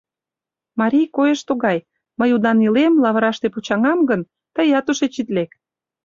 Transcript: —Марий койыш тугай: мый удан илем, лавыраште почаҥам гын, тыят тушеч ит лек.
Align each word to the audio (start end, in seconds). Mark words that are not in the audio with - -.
—Марий 0.79 1.07
койыш 1.15 1.41
тугай: 1.47 1.77
мый 2.19 2.29
удан 2.35 2.57
илем, 2.67 2.93
лавыраште 3.03 3.47
почаҥам 3.53 3.99
гын, 4.09 4.21
тыят 4.55 4.83
тушеч 4.87 5.15
ит 5.21 5.29
лек. 5.35 5.51